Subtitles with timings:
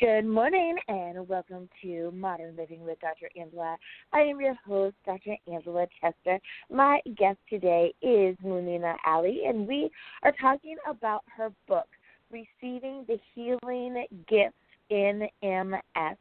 [0.00, 3.30] Good morning and welcome to Modern Living with Dr.
[3.40, 3.76] Angela.
[4.12, 5.36] I am your host, Dr.
[5.46, 6.40] Angela Chester.
[6.68, 9.88] My guest today is Mounina Aly, and we
[10.24, 11.86] are talking about her book,
[12.32, 14.56] Receiving the Healing Gifts
[14.90, 16.16] in MS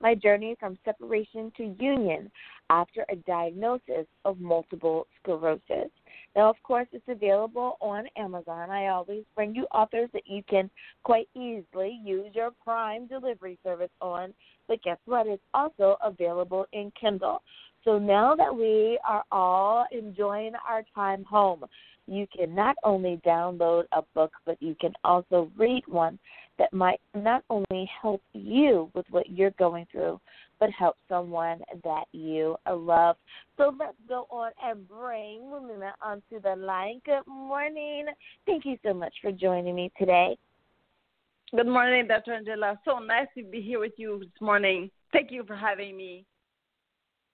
[0.00, 2.30] My Journey from Separation to Union
[2.70, 5.90] After a Diagnosis of Multiple Sclerosis.
[6.36, 8.70] Now, of course, it's available on Amazon.
[8.70, 10.70] I always bring you authors that you can
[11.02, 14.34] quite easily use your Prime delivery service on.
[14.68, 15.26] But guess what?
[15.26, 17.42] It's also available in Kindle.
[17.84, 21.64] So now that we are all enjoying our time home,
[22.06, 26.18] you can not only download a book, but you can also read one
[26.58, 30.20] that might not only help you with what you're going through,
[30.60, 33.16] but help someone that you love.
[33.56, 37.00] So let's go on and bring Mounina onto the line.
[37.04, 38.06] Good morning.
[38.46, 40.36] Thank you so much for joining me today.
[41.54, 42.34] Good morning, Dr.
[42.34, 42.78] Angela.
[42.84, 44.90] So nice to be here with you this morning.
[45.12, 46.26] Thank you for having me.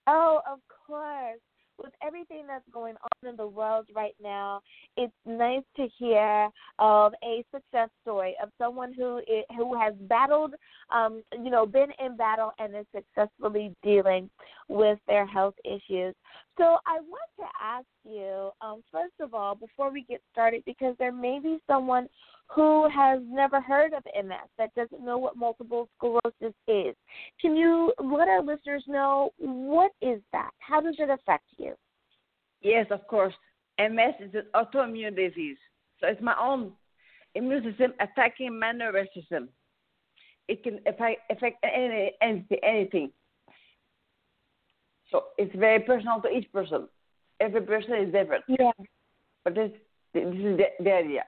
[0.07, 1.41] Oh, of course
[1.83, 4.61] with everything that's going on in the world right now,
[4.97, 10.55] it's nice to hear of a success story of someone who is, who has battled,
[10.91, 14.31] um, you know, been in battle and is successfully dealing
[14.69, 16.15] with their health issues.
[16.57, 20.95] So I want to ask you, um, first of all, before we get started, because
[20.99, 22.09] there may be someone
[22.55, 26.95] who has never heard of MS, that doesn't know what multiple sclerosis is.
[27.41, 30.51] Can you let our listeners know what is that?
[30.59, 31.75] How does it affect you?
[32.61, 33.35] Yes, of course.
[33.79, 35.57] MS is an autoimmune disease.
[36.01, 36.73] So it's my own
[37.35, 39.49] immune system attacking my nervous system.
[40.47, 43.11] It can affect, affect any, anything, anything.
[45.11, 46.89] So it's very personal to each person.
[47.41, 48.45] Every person is different.
[48.49, 48.71] Yeah.
[49.43, 49.71] But this,
[50.13, 51.25] this is the, the idea.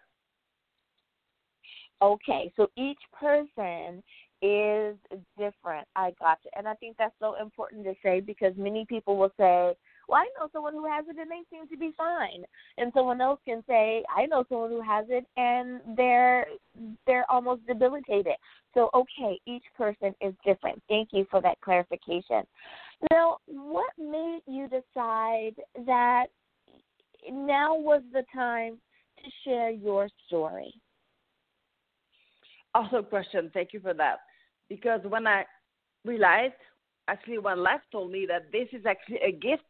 [2.02, 4.02] Okay, so each person
[4.42, 4.96] is
[5.38, 5.88] different.
[5.96, 6.50] I got you.
[6.56, 9.74] And I think that's so important to say because many people will say,
[10.08, 12.44] well, I know someone who has it and they seem to be fine.
[12.76, 16.46] And someone else can say, I know someone who has it and they're
[17.06, 18.34] they're almost debilitated.
[18.74, 20.82] So okay, each person is different.
[20.88, 22.42] Thank you for that clarification.
[23.10, 25.54] Now, what made you decide
[25.86, 26.26] that
[27.30, 28.78] now was the time
[29.18, 30.72] to share your story?
[32.76, 33.50] Awesome question.
[33.54, 34.18] Thank you for that.
[34.68, 35.46] Because when I
[36.04, 36.60] realized,
[37.08, 39.62] actually, when life told me that this is actually a gift,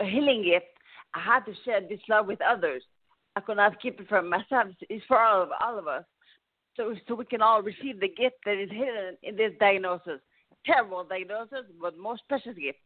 [0.00, 0.66] a healing gift,
[1.14, 2.82] I had to share this love with others.
[3.36, 4.66] I could not keep it for myself.
[4.90, 6.04] It's for all of all of us.
[6.76, 10.20] So so we can all receive the gift that is hidden in this diagnosis.
[10.66, 12.78] Terrible diagnosis, but most precious gift.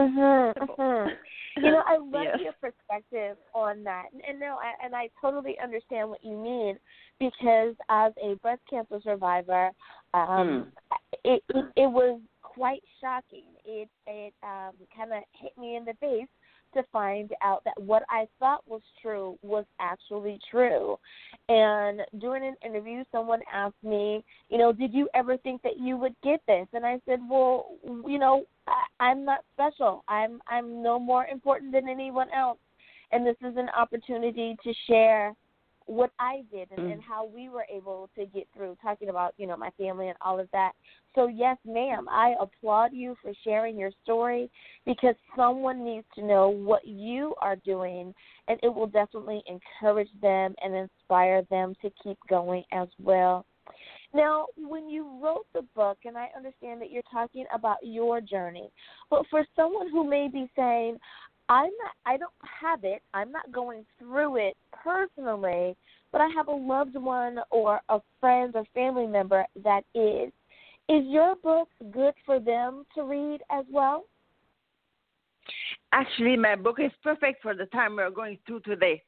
[0.00, 0.54] Mhm.
[0.56, 1.08] mhm.
[1.56, 2.38] You know, I love yes.
[2.42, 6.76] your perspective on that, and, and no, I, and I totally understand what you mean
[7.20, 9.70] because as a breast cancer survivor,
[10.14, 10.66] um, mm.
[11.24, 13.44] it, it it was quite shocking.
[13.64, 16.26] It it um, kind of hit me in the face
[16.74, 20.96] to find out that what I thought was true was actually true.
[21.48, 25.96] And during an interview, someone asked me, you know, did you ever think that you
[25.96, 26.66] would get this?
[26.72, 30.04] And I said, well, you know, I, I'm not special.
[30.08, 32.58] I'm I'm no more important than anyone else.
[33.12, 35.34] And this is an opportunity to share
[35.86, 36.92] what I did and, mm.
[36.92, 40.16] and how we were able to get through talking about, you know, my family and
[40.20, 40.72] all of that.
[41.14, 44.50] So yes, ma'am, I applaud you for sharing your story
[44.86, 48.14] because someone needs to know what you are doing
[48.48, 53.44] and it will definitely encourage them and inspire them to keep going as well.
[54.12, 58.70] Now, when you wrote the book, and I understand that you're talking about your journey,
[59.10, 60.98] but for someone who may be saying,
[61.48, 63.02] I'm not I don't have it.
[63.12, 65.76] I'm not going through it personally,
[66.12, 70.32] but I have a loved one or a friend or family member that is.
[70.88, 74.04] Is your book good for them to read as well?
[75.92, 79.02] Actually, my book is perfect for the time we're going through today.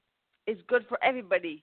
[0.47, 1.63] It's good for everybody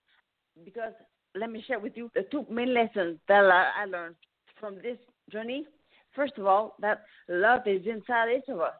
[0.63, 0.93] because
[1.35, 4.15] let me share with you the two main lessons that I learned
[4.59, 4.97] from this
[5.31, 5.65] journey.
[6.15, 8.73] First of all, that love is inside each of us.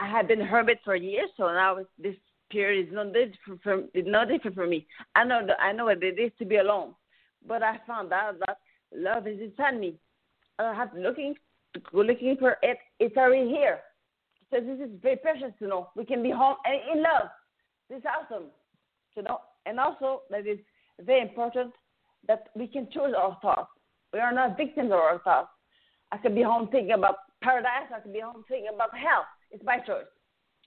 [0.00, 2.14] I have been hermit for years, so now this
[2.50, 4.86] period is not different different for me.
[5.14, 6.94] I know that I know what it is to be alone,
[7.46, 8.58] but I found out that
[8.94, 9.98] love is inside me.
[10.58, 11.34] I don't have to looking
[11.92, 12.78] looking for it.
[12.98, 13.80] It's already here.
[14.50, 15.90] So this is very precious to know.
[15.94, 17.28] We can be home and in love.
[17.90, 18.44] This is awesome
[19.14, 20.62] to know, and also that it's
[21.00, 21.72] very important
[22.26, 23.70] that we can choose our thoughts.
[24.12, 25.50] We are not victims of our thoughts.
[26.12, 27.90] I could be home thinking about paradise.
[27.94, 29.26] I could be home thinking about hell.
[29.50, 30.06] It's my choice.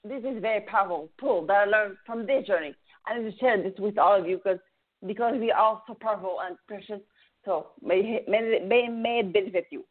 [0.03, 2.73] This is very powerful tool that I learned from this journey.
[3.05, 4.59] I need to share this with all of you because
[5.05, 7.01] because we are so powerful and precious
[7.45, 9.83] So may may may, may benefit you.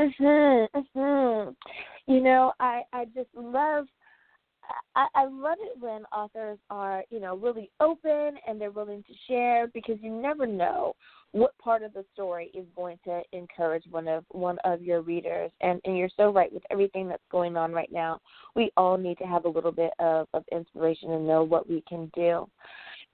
[0.00, 1.56] Mhm, mhm.
[2.06, 3.86] You know, I I just love
[4.94, 9.14] I, I love it when authors are, you know, really open and they're willing to
[9.28, 10.94] share because you never know
[11.32, 15.50] what part of the story is going to encourage one of one of your readers.
[15.60, 18.20] And and you're so right with everything that's going on right now.
[18.54, 21.82] We all need to have a little bit of, of inspiration and know what we
[21.88, 22.48] can do.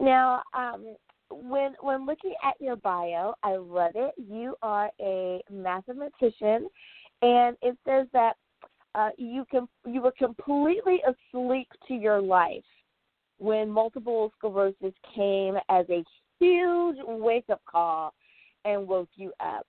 [0.01, 0.97] Now, um,
[1.31, 4.15] when when looking at your bio, I love it.
[4.17, 6.69] You are a mathematician,
[7.23, 8.35] and it says that
[8.95, 12.65] uh, you can you were completely asleep to your life
[13.39, 16.03] when multiple sclerosis came as a
[16.39, 18.15] huge wake up call
[18.65, 19.67] and woke you up.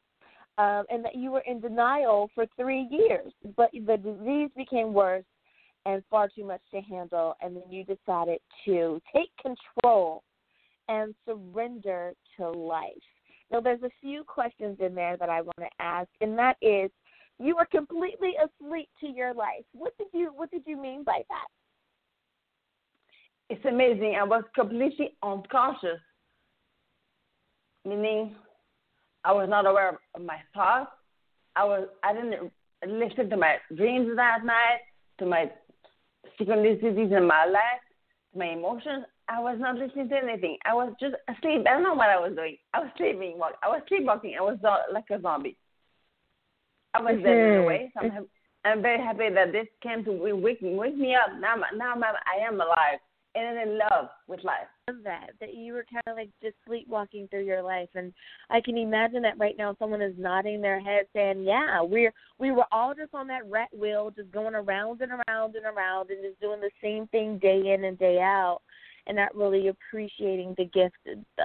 [0.57, 5.23] Um, and that you were in denial for three years, but the disease became worse
[5.85, 10.21] and far too much to handle, and then you decided to take control
[10.89, 12.91] and surrender to life.
[13.51, 16.91] Now, there's a few questions in there that I want to ask, and that is,
[17.39, 19.63] you were completely asleep to your life.
[19.71, 21.47] What did you What did you mean by that?
[23.49, 24.17] It's amazing.
[24.19, 26.01] I was completely unconscious,
[27.85, 28.35] meaning
[29.23, 30.91] I was not aware of my thoughts.
[31.55, 32.51] I was I didn't
[32.87, 34.79] listen to my dreams that night,
[35.19, 35.51] to my
[36.39, 37.81] synchronicities in my life,
[38.33, 39.05] to my emotions.
[39.27, 40.57] I was not listening to anything.
[40.65, 41.65] I was just asleep.
[41.67, 42.57] I don't know what I was doing.
[42.73, 43.39] I was sleeping.
[43.61, 44.35] I was sleepwalking.
[44.39, 44.57] I was
[44.91, 45.57] like a zombie.
[46.95, 47.23] I was mm-hmm.
[47.23, 47.91] there in a way.
[47.93, 48.27] So I'm,
[48.65, 51.39] I'm very happy that this came to wake, wake me up.
[51.39, 52.99] Now, now I'm, I am alive
[53.35, 54.67] and in love with life.
[55.03, 58.11] That that you were kind of like just sleepwalking through your life, and
[58.49, 62.51] I can imagine that right now someone is nodding their head, saying, "Yeah, we're we
[62.51, 66.23] were all just on that rat wheel, just going around and around and around, and
[66.23, 68.61] just doing the same thing day in and day out."
[69.07, 70.95] and not really appreciating the gift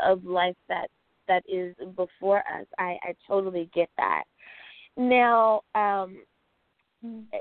[0.04, 0.88] of life that
[1.26, 2.66] that is before us.
[2.78, 4.24] I, I totally get that.
[4.96, 6.18] Now, um,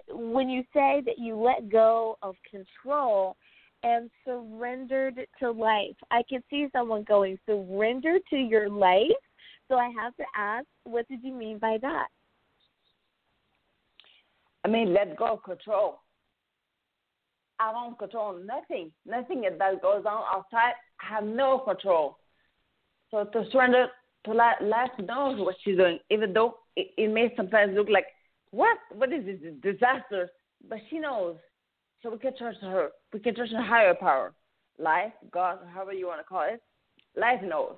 [0.10, 3.36] when you say that you let go of control
[3.84, 9.12] and surrendered to life, I can see someone going, surrender to your life.
[9.68, 12.08] So I have to ask, what did you mean by that?
[14.66, 16.00] I mean, let go of control.
[17.60, 18.92] I don't control nothing.
[19.06, 22.18] Nothing that goes on outside, I have no control.
[23.12, 23.88] So to surrender
[24.26, 28.06] to life, life knows what she's doing, even though it, it may sometimes look like,
[28.52, 28.78] what?
[28.92, 30.30] What is this disaster?
[30.68, 31.38] But she knows.
[32.04, 32.90] So we can trust her.
[33.14, 34.34] We can trust her higher power.
[34.78, 36.62] Life, God, however you want to call it.
[37.16, 37.76] Life knows.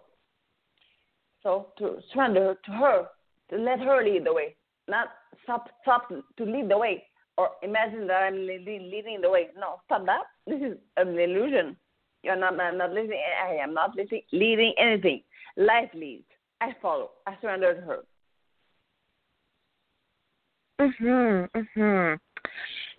[1.44, 3.06] So to surrender to her,
[3.52, 4.56] to let her lead the way,
[4.88, 5.10] not
[5.44, 7.04] stop, stop to lead the way,
[7.38, 9.50] or imagine that I'm leading the way.
[9.56, 10.24] No, stop that.
[10.48, 11.78] This is an illusion.
[12.24, 13.20] You're not, I'm not leading.
[13.46, 15.22] I am not leading, leading anything.
[15.56, 16.26] Life leads.
[16.62, 17.12] I follow.
[17.28, 18.00] I surrender to her.
[20.80, 21.50] Mhm.
[21.52, 22.20] Mhm.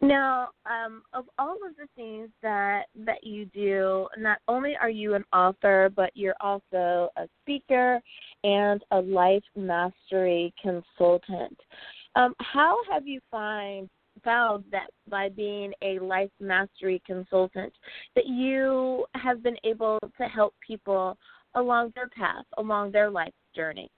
[0.06, 5.14] Now, um, of all of the things that that you do, not only are you
[5.14, 8.00] an author, but you're also a speaker
[8.44, 11.58] and a life mastery consultant.
[12.14, 13.90] Um, how have you find
[14.22, 17.72] found that by being a life mastery consultant
[18.14, 21.18] that you have been able to help people
[21.56, 23.90] along their path, along their life journey?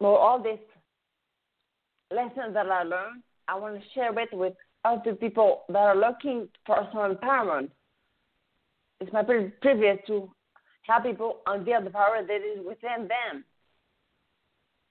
[0.00, 0.58] Well, all these
[2.10, 6.48] lessons that I learned, I want to share it with other people that are looking
[6.66, 7.70] for some empowerment.
[9.00, 10.30] It's my privilege to
[10.82, 13.44] help people unveil the power that is within them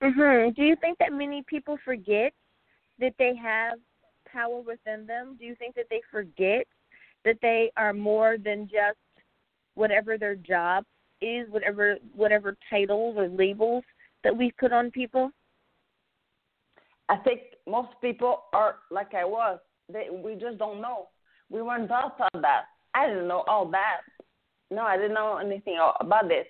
[0.02, 0.56] Mhm.
[0.56, 2.34] Do you think that many people forget
[3.00, 3.80] that they have
[4.32, 5.36] power within them?
[5.40, 6.68] Do you think that they forget
[7.26, 8.98] that they are more than just
[9.74, 10.86] whatever their job
[11.22, 13.84] is, whatever whatever titles or labels
[14.24, 15.32] that we put on people?
[17.10, 19.60] I think most people are like I was.
[19.92, 21.08] They, we just don't know.
[21.50, 22.64] We weren't taught that.
[22.94, 24.02] I didn't know all that.
[24.70, 26.46] No, I didn't know anything about this.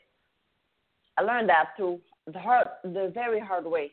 [1.18, 2.00] I learned that through
[2.32, 3.92] the hard, the very hard way.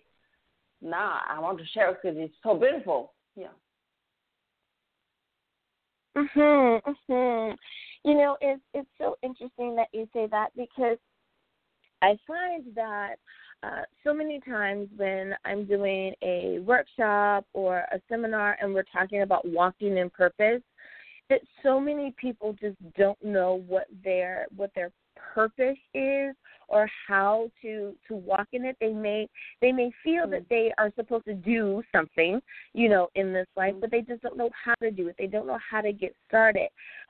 [0.81, 3.13] Now I want to share because it's so beautiful.
[3.37, 3.49] Yeah.
[6.17, 6.83] Mhm.
[6.83, 7.59] Mhm.
[8.05, 10.99] You know, it's it's so interesting that you say that because
[12.03, 13.17] I find that
[13.65, 19.23] uh, so many times when I'm doing a workshop or a seminar and we're talking
[19.23, 20.63] about walking in purpose,
[21.31, 24.91] that so many people just don't know what their what their
[25.33, 26.35] purpose is
[26.69, 29.29] or how to to walk in it they may
[29.61, 30.55] they may feel that mm-hmm.
[30.55, 32.41] they are supposed to do something
[32.73, 34.07] you know in this life but mm-hmm.
[34.07, 36.69] they just don't know how to do it they don't know how to get started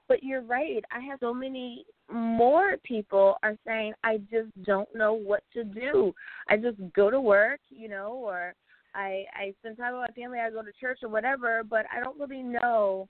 [0.08, 0.84] but you're right.
[0.90, 6.14] I have so many more people are saying I just don't know what to do.
[6.48, 8.54] I just go to work, you know, or
[8.94, 10.38] I I spend time with my family.
[10.40, 13.08] I go to church or whatever, but I don't really know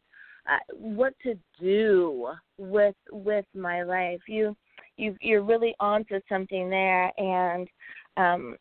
[0.72, 4.20] what to do with with my life.
[4.28, 4.56] You
[4.96, 7.68] you you're really onto something there, and
[8.16, 8.56] um,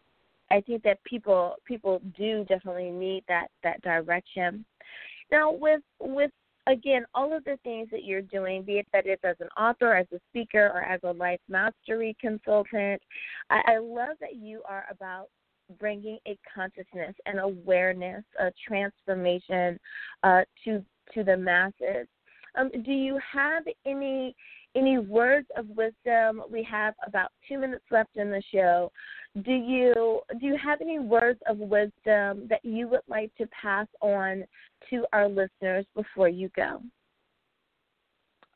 [0.52, 4.66] I think that people people do definitely need that that direction.
[5.32, 6.32] Now with with
[6.68, 9.94] again all of the things that you're doing, be it that it's as an author,
[9.96, 13.02] as a speaker, or as a life mastery consultant,
[13.50, 15.28] I, I love that you are about
[15.80, 19.80] bringing a consciousness and awareness, a transformation
[20.24, 20.84] uh, to
[21.14, 22.08] to the masses.
[22.56, 24.36] Um, do you have any
[24.76, 26.44] any words of wisdom?
[26.52, 28.92] We have about two minutes left in the show.
[29.44, 33.88] Do you do you have any words of wisdom that you would like to pass
[34.02, 34.44] on
[34.90, 36.82] to our listeners before you go?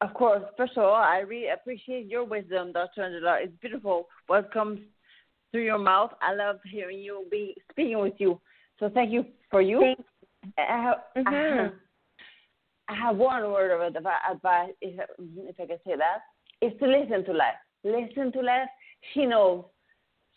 [0.02, 0.44] Of course.
[0.56, 3.04] First of all, I really appreciate your wisdom, Dr.
[3.04, 3.40] Angela.
[3.42, 4.80] It's beautiful what comes
[5.52, 6.12] through your mouth.
[6.22, 8.40] I love hearing you be speaking with you.
[8.80, 9.96] So thank you for you.
[10.58, 11.28] I have, mm-hmm.
[11.28, 11.74] I have,
[12.90, 16.22] I have one word of advice, if, I can say that,
[16.62, 17.56] is to listen to life.
[17.84, 18.70] Listen to life.
[19.14, 19.66] She knows.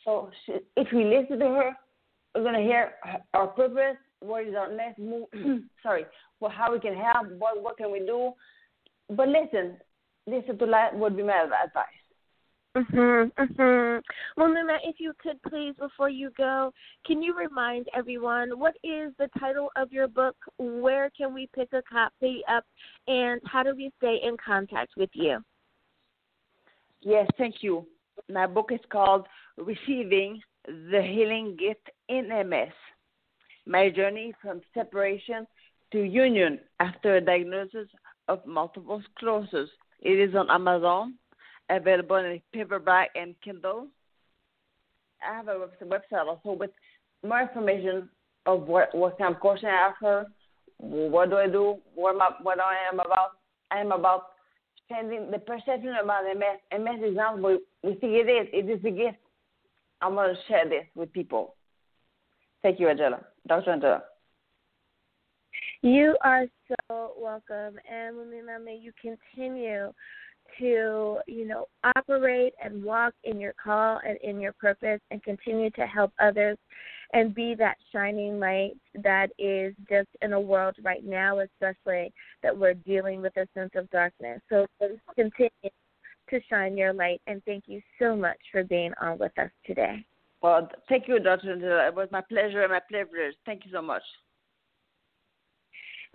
[0.04, 1.72] So she, if we listen to her,
[2.34, 2.92] we're going to hear
[3.34, 5.26] our purpose, what is our next move,
[5.82, 6.04] sorry,
[6.40, 8.32] well, how we can help, what, what can we do.
[9.08, 9.76] But listen,
[10.26, 11.99] listen to life would be my advice.
[12.76, 14.02] Mhm, mhm.
[14.36, 16.72] Well, Nima, if you could please, before you go,
[17.04, 20.36] can you remind everyone what is the title of your book?
[20.58, 22.64] Where can we pick a copy up,
[23.08, 25.42] and how do we stay in contact with you?
[27.00, 27.86] Yes, thank you.
[28.28, 32.72] My book is called Receiving the Healing Gift in MS.
[33.66, 35.44] My journey from separation
[35.90, 37.88] to union after a diagnosis
[38.28, 39.70] of multiple sclerosis.
[40.00, 41.14] It is on Amazon
[41.70, 43.86] available in paperback and Kindle.
[45.26, 46.70] I have a website also with
[47.26, 48.08] more information
[48.46, 50.26] of what what kind of coaching I offer,
[50.78, 53.32] what do I do, what am I, what I am about.
[53.70, 54.22] I am about
[54.90, 56.80] changing the perception about MS.
[56.80, 58.48] MS is not what we think it is.
[58.52, 59.18] It is a gift.
[60.00, 61.54] I'm going to share this with people.
[62.62, 63.20] Thank you, Angela.
[63.46, 63.70] Dr.
[63.70, 64.02] Angela.
[65.82, 67.78] You are so welcome.
[67.90, 68.16] And
[68.64, 69.92] may you continue
[70.58, 71.66] to, you know,
[71.96, 76.58] operate and walk in your call and in your purpose and continue to help others
[77.12, 82.56] and be that shining light that is just in a world right now, especially that
[82.56, 84.40] we're dealing with a sense of darkness.
[84.48, 84.66] So
[85.14, 85.50] continue
[86.30, 90.04] to shine your light and thank you so much for being on with us today.
[90.42, 91.86] Well, thank you, Dr.
[91.86, 93.34] It was my pleasure and my privilege.
[93.44, 94.02] Thank you so much.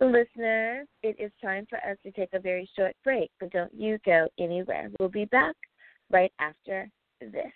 [0.02, 3.98] Listeners, it is time for us to take a very short break, but don't you
[4.06, 4.90] go anywhere.
[5.00, 5.56] We'll be back
[6.12, 6.90] right after
[7.22, 7.54] this.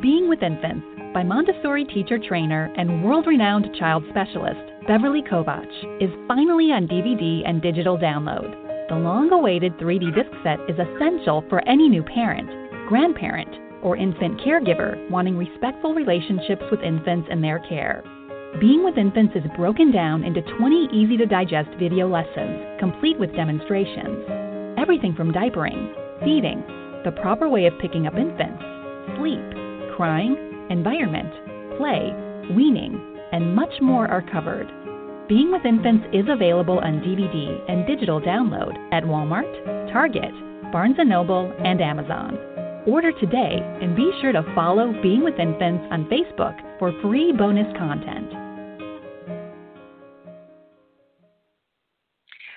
[0.00, 4.58] Being with Infants by Montessori teacher trainer and world renowned child specialist
[4.88, 8.88] Beverly Kovach is finally on DVD and digital download.
[8.88, 12.48] The long awaited 3D disc set is essential for any new parent,
[12.88, 18.02] grandparent, or infant caregiver wanting respectful relationships with infants and their care.
[18.60, 23.34] Being with Infants is broken down into 20 easy to digest video lessons, complete with
[23.34, 24.22] demonstrations.
[24.78, 25.90] Everything from diapering,
[26.22, 26.62] feeding,
[27.04, 28.62] the proper way of picking up infants,
[29.18, 29.42] sleep,
[29.96, 30.38] crying,
[30.70, 31.34] environment,
[31.78, 32.14] play,
[32.54, 34.70] weaning, and much more are covered.
[35.28, 39.50] Being with Infants is available on DVD and digital download at Walmart,
[39.92, 40.30] Target,
[40.70, 42.38] Barnes & Noble, and Amazon.
[42.86, 47.66] Order today and be sure to follow Being with Infants on Facebook for free bonus
[47.76, 48.43] content.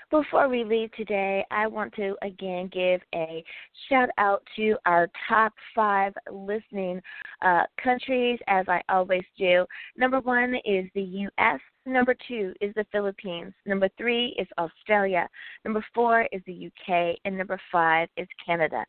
[0.09, 3.43] Before we leave today, I want to again give a
[3.89, 7.01] shout out to our top five listening
[7.41, 9.65] uh, countries, as I always do.
[9.97, 11.59] Number one is the U.S.
[11.85, 13.53] Number two is the Philippines.
[13.65, 15.27] Number three is Australia.
[15.65, 17.17] Number four is the UK.
[17.25, 18.85] And number five is Canada.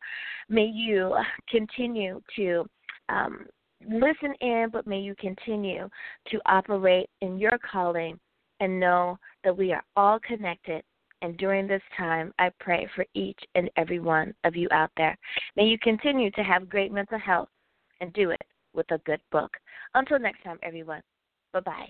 [0.47, 1.17] May you
[1.49, 2.65] continue to
[3.09, 3.45] um,
[3.85, 5.89] listen in, but may you continue
[6.31, 8.17] to operate in your calling
[8.61, 10.81] and know that we are all connected
[11.21, 15.17] and during this time, I pray for each and every one of you out there.
[15.55, 17.49] May you continue to have great mental health
[17.99, 18.41] and do it
[18.73, 19.51] with a good book.
[19.93, 21.01] Until next time, everyone.
[21.53, 21.89] Bye bye.